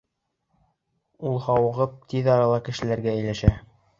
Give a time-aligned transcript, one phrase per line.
[1.31, 3.55] Ул, һауығып, тиҙ арала кешеләргә эйәләшә.